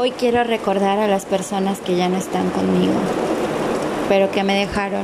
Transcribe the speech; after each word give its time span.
Hoy 0.00 0.12
quiero 0.12 0.44
recordar 0.44 1.00
a 1.00 1.08
las 1.08 1.24
personas 1.24 1.80
que 1.80 1.96
ya 1.96 2.08
no 2.08 2.18
están 2.18 2.50
conmigo, 2.50 2.92
pero 4.08 4.30
que 4.30 4.44
me 4.44 4.54
dejaron 4.54 5.02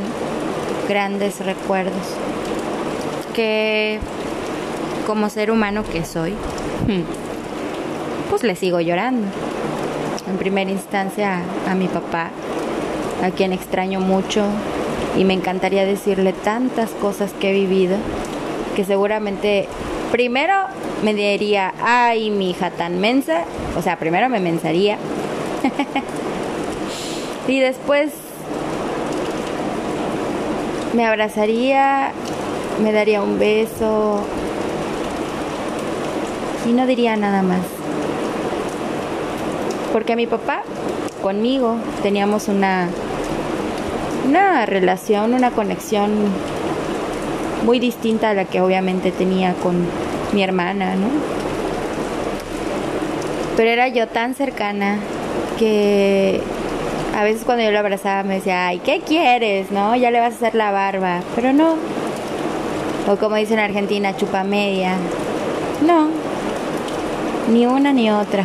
grandes 0.89 1.44
recuerdos. 1.44 2.00
Que 3.34 3.99
como 5.04 5.30
ser 5.30 5.50
humano 5.50 5.83
que 5.83 6.04
soy, 6.04 6.34
pues 8.30 8.45
le 8.45 8.54
sigo 8.54 8.80
llorando. 8.80 9.27
En 10.29 10.36
primera 10.36 10.70
instancia 10.70 11.42
a 11.68 11.74
mi 11.74 11.88
papá, 11.88 12.30
a 13.24 13.32
quien 13.32 13.52
extraño 13.52 13.98
mucho 13.98 14.45
y 15.18 15.24
me 15.24 15.34
encantaría 15.34 15.84
decirle 15.84 16.32
tantas 16.32 16.90
cosas 16.90 17.32
que 17.32 17.50
he 17.50 17.52
vivido, 17.52 17.96
que 18.76 18.84
seguramente 18.84 19.66
primero 20.14 20.54
me 21.02 21.12
diría, 21.12 21.74
ay, 21.82 22.30
mi 22.30 22.50
hija 22.50 22.70
tan 22.70 23.00
mensa, 23.00 23.42
o 23.76 23.82
sea, 23.82 23.98
primero 23.98 24.28
me 24.28 24.38
mensaría. 24.38 24.96
y 27.48 27.59
después 27.59 28.12
me 30.92 31.05
abrazaría, 31.05 32.12
me 32.80 32.92
daría 32.92 33.22
un 33.22 33.41
beso 33.41 34.20
y 36.64 36.70
no 36.70 36.86
diría 36.86 37.16
nada 37.16 37.42
más. 37.42 37.62
Porque 39.92 40.14
mi 40.14 40.28
papá 40.28 40.62
conmigo 41.22 41.74
teníamos 42.05 42.46
una 42.46 42.88
una 44.28 44.64
relación, 44.64 45.34
una 45.34 45.50
conexión 45.50 46.12
muy 47.64 47.78
distinta 47.78 48.30
a 48.30 48.34
la 48.34 48.45
que 48.45 48.60
obviamente 48.60 49.10
tenía 49.10 49.54
con 49.54 49.74
mi 50.32 50.42
hermana, 50.42 50.95
¿no? 50.96 51.09
Pero 53.56 53.70
era 53.70 53.88
yo 53.88 54.09
tan 54.09 54.34
cercana 54.34 54.98
que 55.59 56.41
a 57.16 57.22
veces 57.22 57.44
cuando 57.44 57.64
yo 57.64 57.70
la 57.70 57.80
abrazaba 57.80 58.22
me 58.24 58.34
decía, 58.34 58.66
ay, 58.66 58.80
¿qué 58.80 59.00
quieres? 59.00 59.70
¿No? 59.70 59.94
Ya 59.94 60.11
le 60.11 60.20
vas 60.20 60.33
a 60.33 60.36
hacer 60.36 60.55
la 60.55 60.72
barba. 60.72 61.20
Pero 61.36 61.52
no. 61.52 61.77
O 63.08 63.16
como 63.16 63.36
dicen 63.36 63.58
en 63.58 63.67
Argentina, 63.67 64.17
chupa 64.17 64.44
media. 64.44 64.96
No. 65.86 66.08
Ni 67.52 67.67
una 67.67 67.92
ni 67.92 68.11
otra. 68.11 68.44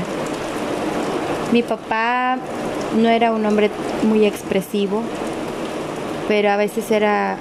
Mi 1.52 1.64
papá 1.64 2.38
no 2.96 3.10
era 3.10 3.32
un 3.32 3.46
hombre 3.46 3.72
muy 4.04 4.26
expresivo, 4.26 5.02
pero 6.28 6.52
a 6.52 6.58
veces 6.58 6.92
era 6.92 7.38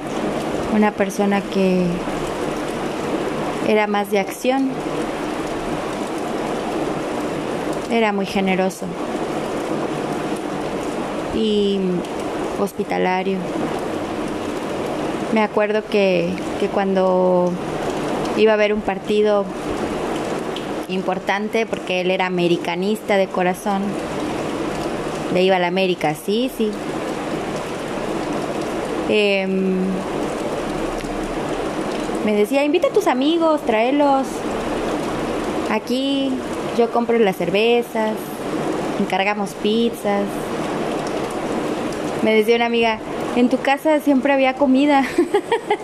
una 0.74 0.92
persona 0.92 1.40
que 1.40 1.86
era 3.68 3.86
más 3.86 4.10
de 4.10 4.18
acción. 4.18 4.70
Era 7.90 8.12
muy 8.12 8.26
generoso 8.26 8.86
y 11.34 11.78
hospitalario. 12.60 13.38
Me 15.32 15.42
acuerdo 15.42 15.82
que, 15.84 16.30
que 16.60 16.68
cuando 16.68 17.52
iba 18.36 18.52
a 18.52 18.54
haber 18.54 18.72
un 18.72 18.80
partido 18.80 19.44
importante, 20.88 21.66
porque 21.66 22.00
él 22.00 22.10
era 22.10 22.26
americanista 22.26 23.16
de 23.16 23.26
corazón, 23.26 23.82
le 25.34 25.42
iba 25.42 25.56
a 25.56 25.58
la 25.58 25.66
América, 25.66 26.14
sí, 26.14 26.50
sí. 26.56 26.70
Eh, 29.10 29.46
me 32.24 32.34
decía, 32.34 32.64
invita 32.64 32.88
a 32.88 32.92
tus 32.92 33.06
amigos, 33.06 33.60
tráelos. 33.62 34.26
Aquí 35.70 36.30
yo 36.76 36.90
compro 36.90 37.18
las 37.18 37.36
cervezas, 37.36 38.12
encargamos 39.00 39.50
pizzas. 39.54 40.24
Me 42.22 42.34
decía 42.34 42.56
una 42.56 42.66
amiga, 42.66 42.98
en 43.36 43.48
tu 43.48 43.58
casa 43.58 44.00
siempre 44.00 44.32
había 44.32 44.54
comida. 44.54 45.04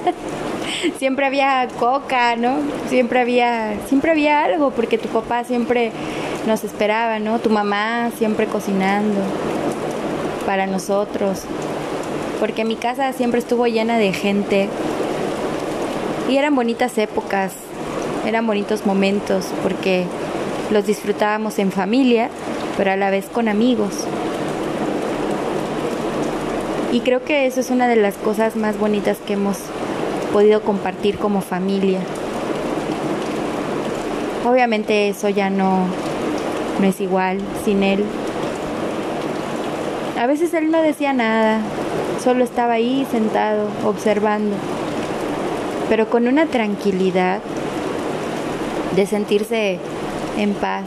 siempre 0.99 1.27
había 1.27 1.69
coca, 1.79 2.37
¿no? 2.37 2.57
Siempre 2.89 3.21
había 3.21 3.75
siempre 3.89 4.11
había 4.11 4.45
algo 4.45 4.71
porque 4.71 4.99
tu 4.99 5.09
papá 5.09 5.45
siempre 5.45 5.93
nos 6.47 6.65
esperaba, 6.65 7.19
¿no? 7.19 7.39
Tu 7.39 7.51
mamá 7.51 8.11
siempre 8.19 8.47
cocinando 8.47 9.21
para 10.47 10.67
nosotros. 10.67 11.43
Porque 12.41 12.65
mi 12.65 12.77
casa 12.77 13.13
siempre 13.13 13.41
estuvo 13.41 13.67
llena 13.67 13.97
de 13.97 14.13
gente 14.13 14.69
y 16.29 16.37
eran 16.37 16.55
bonitas 16.55 16.97
épocas, 16.99 17.53
eran 18.27 18.47
bonitos 18.47 18.87
momentos 18.87 19.47
porque 19.63 20.05
los 20.71 20.87
disfrutábamos 20.87 21.59
en 21.59 21.71
familia, 21.71 22.31
pero 22.77 22.93
a 22.93 22.97
la 22.97 23.11
vez 23.11 23.27
con 23.27 23.49
amigos. 23.49 23.93
Y 26.93 27.01
creo 27.01 27.25
que 27.25 27.47
eso 27.47 27.61
es 27.61 27.71
una 27.71 27.89
de 27.89 27.97
las 27.97 28.15
cosas 28.15 28.57
más 28.57 28.79
bonitas 28.79 29.19
que 29.27 29.35
hemos 29.35 29.59
podido 30.33 30.63
compartir 30.63 31.19
como 31.19 31.41
familia. 31.41 32.01
Obviamente 34.47 35.09
eso 35.09 35.29
ya 35.29 35.51
no, 35.51 35.87
no 36.81 36.87
es 36.87 37.01
igual 37.01 37.39
sin 37.65 37.83
él. 37.83 38.05
A 40.19 40.27
veces 40.27 40.55
él 40.55 40.71
no 40.71 40.81
decía 40.81 41.13
nada, 41.13 41.61
solo 42.23 42.45
estaba 42.45 42.75
ahí 42.75 43.07
sentado, 43.11 43.69
observando 43.85 44.55
pero 45.89 46.09
con 46.09 46.29
una 46.29 46.47
tranquilidad 46.47 47.41
de 48.95 49.07
sentirse 49.07 49.79
en 50.39 50.55
paz. 50.55 50.85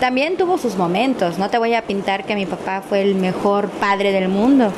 También 0.00 0.36
tuvo 0.36 0.58
sus 0.58 0.76
momentos, 0.76 1.38
no 1.38 1.48
te 1.48 1.58
voy 1.58 1.74
a 1.74 1.82
pintar 1.82 2.24
que 2.24 2.34
mi 2.34 2.46
papá 2.46 2.82
fue 2.82 3.02
el 3.02 3.14
mejor 3.14 3.68
padre 3.68 4.10
del 4.10 4.28
mundo, 4.28 4.72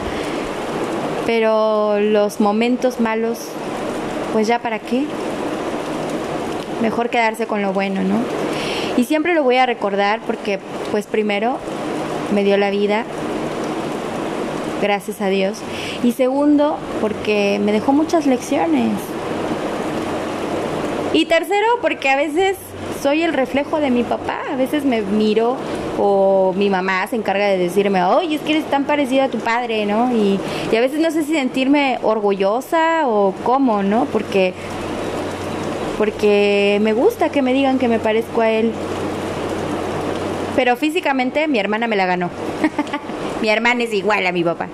pero 1.24 1.98
los 1.98 2.40
momentos 2.40 3.00
malos, 3.00 3.38
pues 4.32 4.46
ya 4.46 4.58
para 4.58 4.78
qué. 4.78 5.06
Mejor 6.82 7.08
quedarse 7.08 7.46
con 7.46 7.62
lo 7.62 7.72
bueno, 7.72 8.02
¿no? 8.02 8.16
Y 8.98 9.04
siempre 9.04 9.34
lo 9.34 9.42
voy 9.42 9.56
a 9.56 9.64
recordar 9.64 10.20
porque, 10.26 10.58
pues 10.90 11.06
primero, 11.06 11.56
me 12.34 12.44
dio 12.44 12.58
la 12.58 12.68
vida, 12.68 13.04
gracias 14.82 15.22
a 15.22 15.28
Dios. 15.28 15.58
Y 16.04 16.12
segundo, 16.12 16.76
porque 17.00 17.58
me 17.64 17.72
dejó 17.72 17.94
muchas 17.94 18.26
lecciones. 18.26 18.92
Y 21.14 21.24
tercero, 21.24 21.66
porque 21.80 22.10
a 22.10 22.16
veces 22.16 22.58
soy 23.02 23.22
el 23.22 23.32
reflejo 23.32 23.80
de 23.80 23.90
mi 23.90 24.02
papá. 24.02 24.40
A 24.52 24.56
veces 24.56 24.84
me 24.84 25.00
miro 25.00 25.56
o 25.98 26.52
mi 26.56 26.68
mamá 26.68 27.06
se 27.06 27.16
encarga 27.16 27.46
de 27.46 27.56
decirme, 27.56 28.04
oye, 28.04 28.36
es 28.36 28.42
que 28.42 28.52
eres 28.52 28.64
tan 28.66 28.84
parecido 28.84 29.24
a 29.24 29.28
tu 29.28 29.38
padre, 29.38 29.86
¿no? 29.86 30.14
Y, 30.14 30.38
y 30.70 30.76
a 30.76 30.80
veces 30.82 31.00
no 31.00 31.10
sé 31.10 31.22
si 31.22 31.32
sentirme 31.32 31.98
orgullosa 32.02 33.08
o 33.08 33.32
cómo, 33.42 33.82
¿no? 33.82 34.04
Porque, 34.06 34.52
porque 35.96 36.80
me 36.82 36.92
gusta 36.92 37.30
que 37.30 37.40
me 37.40 37.54
digan 37.54 37.78
que 37.78 37.88
me 37.88 37.98
parezco 37.98 38.42
a 38.42 38.50
él. 38.50 38.72
Pero 40.54 40.76
físicamente 40.76 41.48
mi 41.48 41.58
hermana 41.58 41.86
me 41.86 41.96
la 41.96 42.04
ganó. 42.04 42.28
mi 43.40 43.48
hermana 43.48 43.84
es 43.84 43.94
igual 43.94 44.26
a 44.26 44.32
mi 44.32 44.44
papá. 44.44 44.68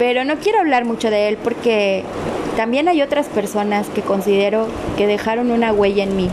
Pero 0.00 0.24
no 0.24 0.36
quiero 0.36 0.60
hablar 0.60 0.86
mucho 0.86 1.10
de 1.10 1.28
él 1.28 1.36
porque 1.36 2.04
también 2.56 2.88
hay 2.88 3.02
otras 3.02 3.26
personas 3.26 3.86
que 3.90 4.00
considero 4.00 4.66
que 4.96 5.06
dejaron 5.06 5.50
una 5.50 5.74
huella 5.74 6.04
en 6.04 6.16
mí. 6.16 6.30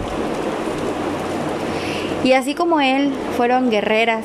Y 2.24 2.32
así 2.32 2.56
como 2.56 2.80
él, 2.80 3.12
fueron 3.36 3.70
guerreras. 3.70 4.24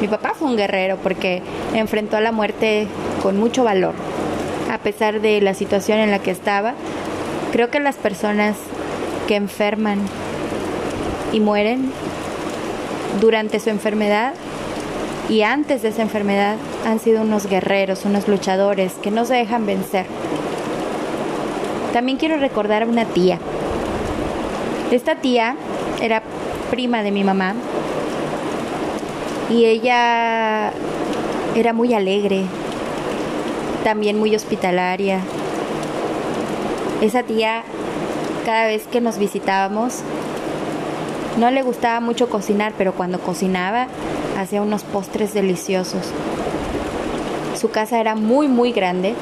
Mi 0.00 0.08
papá 0.08 0.32
fue 0.34 0.48
un 0.48 0.56
guerrero 0.56 0.96
porque 1.02 1.42
enfrentó 1.74 2.16
a 2.16 2.22
la 2.22 2.32
muerte 2.32 2.88
con 3.22 3.38
mucho 3.38 3.62
valor. 3.62 3.92
A 4.72 4.78
pesar 4.78 5.20
de 5.20 5.42
la 5.42 5.52
situación 5.52 5.98
en 5.98 6.10
la 6.10 6.20
que 6.20 6.30
estaba, 6.30 6.72
creo 7.52 7.70
que 7.70 7.78
las 7.78 7.96
personas 7.96 8.56
que 9.28 9.36
enferman 9.36 9.98
y 11.30 11.40
mueren 11.40 11.92
durante 13.20 13.60
su 13.60 13.68
enfermedad 13.68 14.32
y 15.28 15.42
antes 15.42 15.82
de 15.82 15.88
esa 15.88 16.02
enfermedad 16.02 16.56
han 16.86 16.98
sido 16.98 17.22
unos 17.22 17.46
guerreros, 17.46 18.04
unos 18.04 18.28
luchadores 18.28 18.92
que 18.94 19.10
no 19.10 19.24
se 19.24 19.34
dejan 19.34 19.66
vencer. 19.66 20.06
También 21.92 22.18
quiero 22.18 22.36
recordar 22.36 22.82
a 22.82 22.86
una 22.86 23.04
tía. 23.04 23.38
Esta 24.90 25.16
tía 25.16 25.56
era 26.02 26.22
prima 26.70 27.02
de 27.02 27.10
mi 27.10 27.24
mamá 27.24 27.54
y 29.50 29.64
ella 29.64 30.72
era 31.54 31.72
muy 31.72 31.94
alegre, 31.94 32.44
también 33.82 34.18
muy 34.18 34.34
hospitalaria. 34.34 35.20
Esa 37.00 37.22
tía, 37.22 37.62
cada 38.44 38.66
vez 38.66 38.86
que 38.86 39.00
nos 39.00 39.18
visitábamos, 39.18 40.00
no 41.38 41.50
le 41.50 41.62
gustaba 41.62 42.00
mucho 42.00 42.28
cocinar, 42.28 42.72
pero 42.78 42.92
cuando 42.92 43.18
cocinaba 43.18 43.88
hacía 44.38 44.62
unos 44.62 44.82
postres 44.84 45.34
deliciosos. 45.34 46.02
Su 47.60 47.70
casa 47.70 48.00
era 48.00 48.14
muy, 48.14 48.48
muy 48.48 48.72
grande 48.72 49.14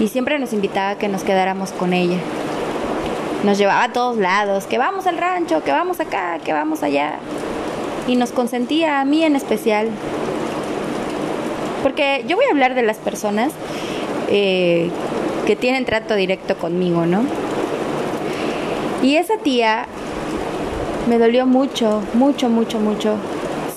y 0.00 0.08
siempre 0.08 0.38
nos 0.38 0.52
invitaba 0.52 0.90
a 0.90 0.98
que 0.98 1.08
nos 1.08 1.22
quedáramos 1.22 1.70
con 1.72 1.92
ella. 1.92 2.18
Nos 3.44 3.58
llevaba 3.58 3.84
a 3.84 3.92
todos 3.92 4.16
lados, 4.16 4.66
que 4.66 4.78
vamos 4.78 5.06
al 5.06 5.16
rancho, 5.16 5.62
que 5.62 5.70
vamos 5.70 6.00
acá, 6.00 6.38
que 6.44 6.52
vamos 6.52 6.82
allá. 6.82 7.18
Y 8.08 8.16
nos 8.16 8.32
consentía 8.32 9.00
a 9.00 9.04
mí 9.04 9.22
en 9.22 9.36
especial. 9.36 9.88
Porque 11.82 12.24
yo 12.26 12.36
voy 12.36 12.46
a 12.46 12.50
hablar 12.50 12.74
de 12.74 12.82
las 12.82 12.96
personas 12.96 13.52
eh, 14.28 14.90
que 15.46 15.54
tienen 15.54 15.84
trato 15.84 16.16
directo 16.16 16.56
conmigo, 16.56 17.06
¿no? 17.06 17.22
Y 19.02 19.16
esa 19.16 19.38
tía 19.38 19.86
me 21.08 21.18
dolió 21.18 21.46
mucho, 21.46 22.02
mucho, 22.12 22.50
mucho, 22.50 22.78
mucho 22.78 23.16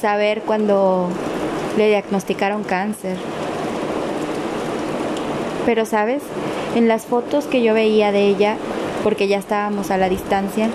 saber 0.01 0.41
cuando 0.41 1.07
le 1.77 1.87
diagnosticaron 1.87 2.63
cáncer. 2.63 3.17
Pero, 5.65 5.85
¿sabes? 5.85 6.21
En 6.75 6.87
las 6.87 7.05
fotos 7.05 7.45
que 7.45 7.63
yo 7.63 7.73
veía 7.73 8.11
de 8.11 8.27
ella, 8.27 8.57
porque 9.03 9.27
ya 9.27 9.37
estábamos 9.37 9.91
a 9.91 9.97
la 9.97 10.09
distancia, 10.09 10.69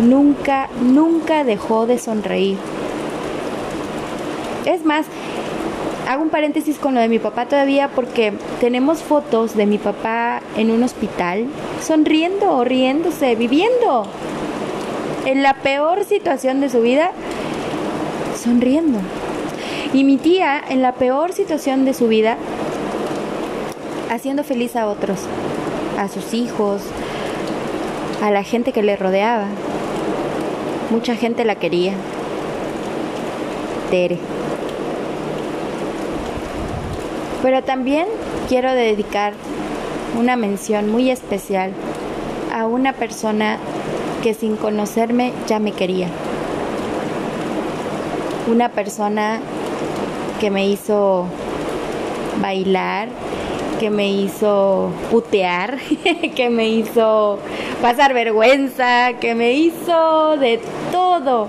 nunca, 0.00 0.68
nunca 0.80 1.42
dejó 1.42 1.86
de 1.86 1.98
sonreír. 1.98 2.58
Es 4.66 4.84
más, 4.84 5.06
hago 6.08 6.22
un 6.22 6.30
paréntesis 6.30 6.78
con 6.78 6.94
lo 6.94 7.00
de 7.00 7.08
mi 7.08 7.18
papá 7.18 7.46
todavía 7.46 7.88
porque 7.88 8.32
tenemos 8.60 9.02
fotos 9.02 9.56
de 9.56 9.66
mi 9.66 9.78
papá 9.78 10.42
en 10.56 10.70
un 10.70 10.82
hospital 10.84 11.46
sonriendo, 11.82 12.62
riéndose, 12.64 13.34
viviendo. 13.34 14.06
En 15.28 15.42
la 15.42 15.52
peor 15.52 16.06
situación 16.06 16.62
de 16.62 16.70
su 16.70 16.80
vida, 16.80 17.10
sonriendo. 18.42 18.98
Y 19.92 20.02
mi 20.02 20.16
tía, 20.16 20.58
en 20.66 20.80
la 20.80 20.92
peor 20.92 21.34
situación 21.34 21.84
de 21.84 21.92
su 21.92 22.08
vida, 22.08 22.38
haciendo 24.10 24.42
feliz 24.42 24.74
a 24.74 24.86
otros, 24.86 25.20
a 25.98 26.08
sus 26.08 26.32
hijos, 26.32 26.80
a 28.22 28.30
la 28.30 28.42
gente 28.42 28.72
que 28.72 28.82
le 28.82 28.96
rodeaba. 28.96 29.48
Mucha 30.88 31.14
gente 31.14 31.44
la 31.44 31.56
quería. 31.56 31.92
Tere. 33.90 34.18
Pero 37.42 37.62
también 37.64 38.06
quiero 38.48 38.72
dedicar 38.72 39.34
una 40.18 40.36
mención 40.36 40.90
muy 40.90 41.10
especial 41.10 41.72
a 42.50 42.64
una 42.64 42.94
persona 42.94 43.58
que 44.28 44.34
sin 44.34 44.56
conocerme 44.56 45.32
ya 45.46 45.58
me 45.58 45.72
quería. 45.72 46.08
Una 48.46 48.68
persona 48.68 49.40
que 50.38 50.50
me 50.50 50.68
hizo 50.68 51.24
bailar, 52.38 53.08
que 53.80 53.88
me 53.88 54.10
hizo 54.10 54.90
putear, 55.10 55.78
que 56.36 56.50
me 56.50 56.68
hizo 56.68 57.38
pasar 57.80 58.12
vergüenza, 58.12 59.14
que 59.18 59.34
me 59.34 59.52
hizo 59.52 60.36
de 60.36 60.60
todo. 60.92 61.48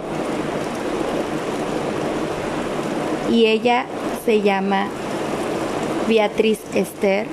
Y 3.29 3.47
ella 3.47 3.87
se 4.23 4.41
llama 4.41 4.87
Beatriz 6.07 6.61
Esther. 6.73 7.27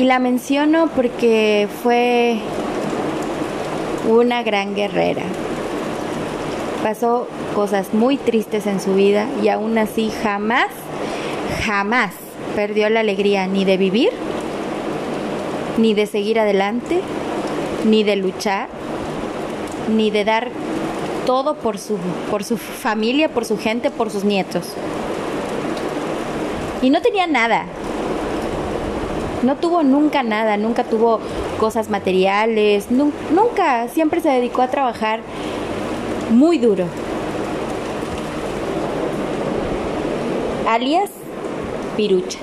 Y 0.00 0.04
la 0.04 0.18
menciono 0.18 0.88
porque 0.96 1.68
fue 1.82 2.38
una 4.08 4.42
gran 4.42 4.74
guerrera. 4.74 5.24
Pasó 6.82 7.28
cosas 7.54 7.92
muy 7.92 8.16
tristes 8.16 8.66
en 8.66 8.80
su 8.80 8.94
vida 8.94 9.26
y 9.42 9.48
aún 9.48 9.76
así 9.76 10.10
jamás, 10.22 10.68
jamás 11.66 12.14
perdió 12.56 12.88
la 12.88 13.00
alegría 13.00 13.46
ni 13.46 13.66
de 13.66 13.76
vivir, 13.76 14.08
ni 15.76 15.92
de 15.92 16.06
seguir 16.06 16.40
adelante, 16.40 17.02
ni 17.84 18.02
de 18.02 18.16
luchar, 18.16 18.68
ni 19.94 20.10
de 20.10 20.24
dar 20.24 20.50
todo 21.26 21.56
por 21.56 21.76
su, 21.76 21.98
por 22.30 22.42
su 22.42 22.56
familia, 22.56 23.28
por 23.28 23.44
su 23.44 23.58
gente, 23.58 23.90
por 23.90 24.10
sus 24.10 24.24
nietos. 24.24 24.64
Y 26.80 26.88
no 26.88 27.02
tenía 27.02 27.26
nada. 27.26 27.66
No 29.42 29.56
tuvo 29.56 29.82
nunca 29.82 30.22
nada, 30.22 30.56
nunca 30.56 30.84
tuvo 30.84 31.18
cosas 31.58 31.88
materiales, 31.88 32.90
nunca, 32.90 33.88
siempre 33.88 34.20
se 34.20 34.28
dedicó 34.28 34.62
a 34.62 34.68
trabajar 34.68 35.20
muy 36.30 36.58
duro. 36.58 36.84
Alias 40.68 41.10
Pirucha. 41.96 42.38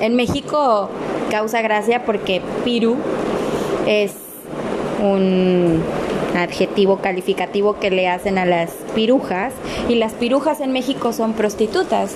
En 0.00 0.16
México 0.16 0.88
causa 1.30 1.60
gracia 1.62 2.04
porque 2.04 2.40
Piru 2.64 2.96
es 3.86 4.12
un 5.02 5.82
adjetivo 6.36 6.98
calificativo 6.98 7.78
que 7.78 7.90
le 7.90 8.08
hacen 8.08 8.38
a 8.38 8.46
las 8.46 8.70
pirujas 8.94 9.52
y 9.88 9.96
las 9.96 10.12
pirujas 10.12 10.60
en 10.60 10.72
México 10.72 11.12
son 11.12 11.32
prostitutas. 11.32 12.14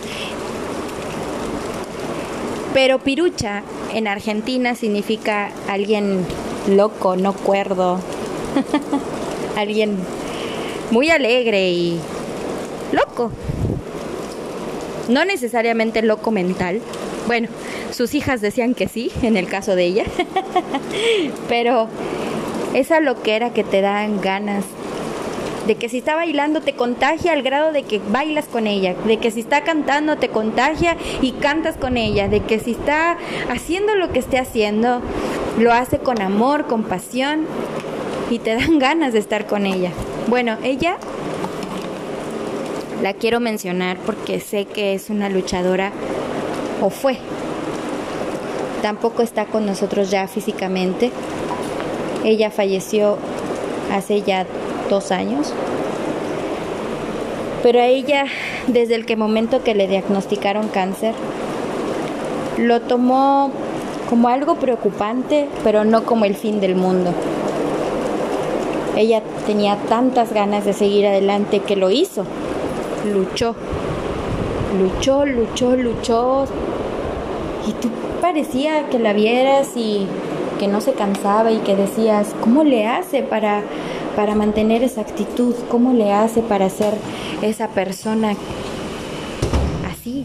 Pero 2.75 2.99
pirucha 2.99 3.63
en 3.95 4.09
Argentina 4.09 4.75
significa 4.75 5.51
alguien 5.69 6.27
loco, 6.69 7.17
no 7.17 7.33
cuerdo, 7.33 8.01
alguien 9.57 9.97
muy 10.91 11.09
alegre 11.09 11.71
y 11.71 12.01
loco. 12.93 13.31
No 15.09 15.25
necesariamente 15.25 16.03
loco 16.03 16.33
mental. 16.33 16.81
Bueno, 17.27 17.49
sus 17.93 18.13
hijas 18.15 18.41
decían 18.41 18.75
que 18.75 18.89
sí, 18.89 19.11
en 19.23 19.37
el 19.37 19.47
caso 19.47 19.77
de 19.77 19.85
ella. 19.85 20.05
Pero 21.49 21.89
esa 22.75 22.99
loquera 23.01 23.51
que 23.53 23.63
te 23.63 23.83
dan 23.83 24.21
ganas 24.21 24.65
de 25.67 25.77
que 25.77 25.89
si 25.89 25.99
está 25.99 26.15
bailando 26.15 26.61
te 26.61 26.75
contagia 26.75 27.33
al 27.33 27.43
grado 27.43 27.73
de 27.73 27.83
que 27.83 28.01
bailas 28.11 28.47
con 28.47 28.67
ella, 28.67 28.95
de 29.07 29.17
que 29.19 29.31
si 29.31 29.41
está 29.41 29.65
cantando 29.65 30.17
te 30.17 30.29
contagia 30.29 30.97
y 31.23 31.33
cantas 31.33 31.77
con 31.77 31.97
ella, 31.97 32.29
de 32.29 32.41
que 32.41 32.59
si 32.59 32.73
está 32.73 33.17
haciendo 33.51 33.95
lo 33.95 34.13
que 34.13 34.19
esté 34.19 34.39
haciendo, 34.39 35.01
lo 35.59 35.73
hace 35.73 35.99
con 35.99 36.21
amor, 36.21 36.67
con 36.67 36.83
pasión 36.85 37.47
y 38.31 38.39
te 38.39 38.55
dan 38.55 38.79
ganas 38.79 39.13
de 39.13 39.19
estar 39.19 39.47
con 39.47 39.67
ella. 39.67 39.91
Bueno, 40.27 40.57
ella 40.63 40.97
la 43.03 43.15
quiero 43.15 43.41
mencionar 43.41 43.99
porque 44.05 44.41
sé 44.41 44.65
que 44.67 44.95
es 44.95 45.11
una 45.11 45.29
luchadora 45.29 45.93
o 46.81 46.91
fue. 46.91 47.19
Tampoco 48.83 49.23
está 49.23 49.47
con 49.47 49.65
nosotros 49.65 50.11
ya 50.11 50.29
físicamente, 50.29 51.11
ella 52.23 52.51
falleció 52.51 53.17
hace 53.93 54.23
ya 54.23 54.47
dos 54.95 55.11
años. 55.11 55.53
Pero 57.63 57.81
a 57.81 57.87
ella, 57.87 58.27
desde 58.69 58.95
el 58.95 59.07
que 59.07 59.17
momento 59.17 59.63
que 59.65 59.75
le 59.75 59.89
diagnosticaron 59.89 60.69
cáncer, 60.69 61.15
lo 62.59 62.81
tomó 62.81 63.51
como 64.09 64.29
algo 64.29 64.57
preocupante, 64.57 65.49
pero 65.65 65.85
no 65.85 66.05
como 66.05 66.25
el 66.25 66.37
fin 66.37 66.61
del 66.61 66.77
mundo. 66.77 67.11
Ella 68.97 69.23
tenía 69.47 69.77
tantas 69.89 70.33
ganas 70.33 70.65
de 70.65 70.73
seguir 70.73 71.07
adelante 71.07 71.61
que 71.61 71.75
lo 71.75 71.91
hizo. 71.91 72.25
Luchó. 73.13 73.57
Luchó, 74.79 75.27
luchó, 75.27 75.75
luchó. 75.75 76.45
Y 77.67 77.73
tú 77.73 77.89
parecía 78.21 78.89
que 78.91 78.99
la 78.99 79.13
vieras 79.13 79.71
y 79.75 80.07
que 80.61 80.69
no 80.69 80.81
se 80.81 80.93
cansaba 80.93 81.51
y 81.51 81.59
que 81.59 81.75
decías, 81.75 82.35
¿cómo 82.41 82.63
le 82.63 82.87
hace 82.87 83.23
para, 83.23 83.63
para 84.17 84.35
mantener 84.35 84.83
esa 84.83 85.01
actitud? 85.01 85.55
¿Cómo 85.71 85.93
le 85.93 86.13
hace 86.13 86.41
para 86.43 86.69
ser 86.71 86.95
esa 87.43 87.69
persona 87.69 88.35
así, 89.91 90.25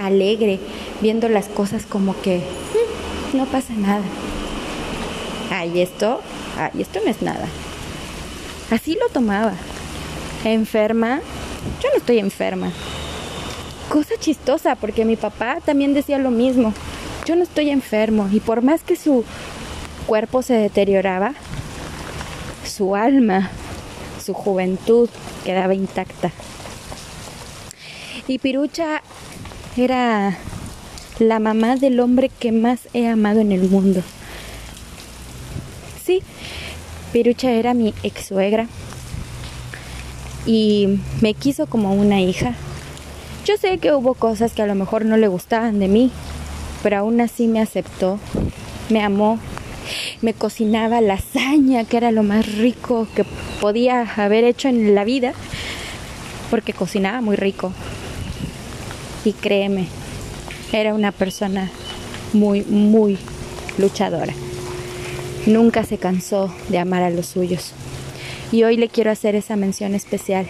alegre, 0.00 0.60
viendo 1.00 1.28
las 1.28 1.46
cosas 1.46 1.84
como 1.86 2.20
que 2.20 2.38
mm, 2.38 3.36
no 3.36 3.46
pasa 3.46 3.74
nada? 3.74 4.04
Ay, 5.50 5.80
esto, 5.80 6.20
ay, 6.58 6.80
esto 6.80 7.00
no 7.04 7.10
es 7.10 7.22
nada. 7.22 7.46
Así 8.70 8.96
lo 9.00 9.08
tomaba. 9.08 9.52
Enferma, 10.44 11.20
yo 11.82 11.88
no 11.90 11.96
estoy 11.98 12.18
enferma. 12.18 12.72
Cosa 13.88 14.14
chistosa, 14.18 14.76
porque 14.76 15.04
mi 15.04 15.16
papá 15.16 15.58
también 15.64 15.92
decía 15.92 16.18
lo 16.18 16.30
mismo 16.30 16.72
yo 17.24 17.36
no 17.36 17.42
estoy 17.42 17.70
enfermo 17.70 18.28
y 18.32 18.40
por 18.40 18.62
más 18.62 18.82
que 18.82 18.96
su 18.96 19.24
cuerpo 20.06 20.42
se 20.42 20.54
deterioraba, 20.54 21.34
su 22.72 22.96
alma, 22.96 23.50
su 24.24 24.32
juventud 24.32 25.10
quedaba 25.44 25.74
intacta. 25.74 26.32
Y 28.26 28.38
Pirucha 28.38 29.02
era 29.76 30.36
la 31.18 31.38
mamá 31.38 31.76
del 31.76 32.00
hombre 32.00 32.30
que 32.30 32.50
más 32.50 32.80
he 32.94 33.08
amado 33.08 33.40
en 33.40 33.52
el 33.52 33.68
mundo. 33.68 34.02
Sí, 36.02 36.22
Pirucha 37.12 37.50
era 37.50 37.74
mi 37.74 37.92
ex 38.02 38.26
suegra 38.26 38.66
y 40.46 40.98
me 41.20 41.34
quiso 41.34 41.66
como 41.66 41.92
una 41.92 42.20
hija. 42.20 42.54
Yo 43.44 43.56
sé 43.56 43.78
que 43.78 43.92
hubo 43.92 44.14
cosas 44.14 44.52
que 44.52 44.62
a 44.62 44.66
lo 44.66 44.74
mejor 44.74 45.04
no 45.04 45.16
le 45.16 45.28
gustaban 45.28 45.78
de 45.78 45.88
mí, 45.88 46.10
pero 46.82 46.98
aún 46.98 47.20
así 47.20 47.48
me 47.48 47.60
aceptó, 47.60 48.18
me 48.88 49.02
amó, 49.02 49.38
me 50.20 50.34
cocinaba 50.34 51.00
lasaña, 51.00 51.84
que 51.84 51.96
era 51.96 52.10
lo 52.10 52.22
más 52.22 52.56
rico 52.56 53.06
que 53.14 53.24
podía 53.60 54.02
haber 54.16 54.44
hecho 54.44 54.68
en 54.68 54.94
la 54.94 55.04
vida, 55.04 55.32
porque 56.50 56.72
cocinaba 56.72 57.20
muy 57.20 57.36
rico. 57.36 57.72
Y 59.24 59.32
créeme, 59.32 59.86
era 60.72 60.94
una 60.94 61.12
persona 61.12 61.70
muy, 62.32 62.62
muy 62.62 63.18
luchadora. 63.78 64.34
Nunca 65.46 65.84
se 65.84 65.98
cansó 65.98 66.54
de 66.68 66.78
amar 66.78 67.02
a 67.02 67.10
los 67.10 67.26
suyos. 67.26 67.72
Y 68.52 68.64
hoy 68.64 68.76
le 68.76 68.88
quiero 68.88 69.10
hacer 69.10 69.34
esa 69.34 69.56
mención 69.56 69.94
especial, 69.94 70.46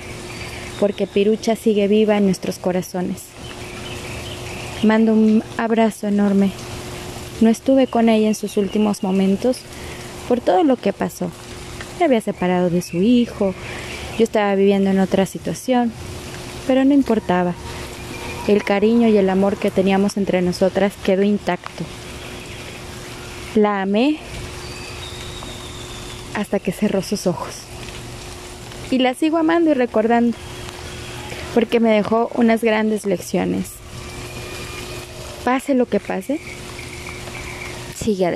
porque 0.80 1.06
Pirucha 1.06 1.56
sigue 1.56 1.88
viva 1.88 2.16
en 2.16 2.26
nuestros 2.26 2.58
corazones. 2.58 3.22
Mando 4.82 5.12
un 5.12 5.44
abrazo 5.56 6.08
enorme. 6.08 6.50
No 7.42 7.50
estuve 7.50 7.88
con 7.88 8.08
ella 8.08 8.28
en 8.28 8.36
sus 8.36 8.56
últimos 8.56 9.02
momentos 9.02 9.58
por 10.28 10.40
todo 10.40 10.62
lo 10.62 10.76
que 10.76 10.92
pasó. 10.92 11.28
Se 11.98 12.04
había 12.04 12.20
separado 12.20 12.70
de 12.70 12.82
su 12.82 12.98
hijo, 12.98 13.52
yo 14.16 14.22
estaba 14.22 14.54
viviendo 14.54 14.90
en 14.90 15.00
otra 15.00 15.26
situación, 15.26 15.92
pero 16.68 16.84
no 16.84 16.94
importaba. 16.94 17.54
El 18.46 18.62
cariño 18.62 19.08
y 19.08 19.16
el 19.16 19.28
amor 19.28 19.56
que 19.56 19.72
teníamos 19.72 20.16
entre 20.16 20.40
nosotras 20.40 20.92
quedó 21.04 21.24
intacto. 21.24 21.82
La 23.56 23.82
amé 23.82 24.18
hasta 26.34 26.60
que 26.60 26.70
cerró 26.70 27.02
sus 27.02 27.26
ojos. 27.26 27.56
Y 28.92 28.98
la 28.98 29.14
sigo 29.14 29.36
amando 29.36 29.72
y 29.72 29.74
recordando, 29.74 30.36
porque 31.54 31.80
me 31.80 31.90
dejó 31.90 32.30
unas 32.36 32.62
grandes 32.62 33.04
lecciones. 33.04 33.66
Pase 35.44 35.74
lo 35.74 35.86
que 35.86 35.98
pase, 35.98 36.40
sigue 38.02 38.26
adelante. 38.26 38.30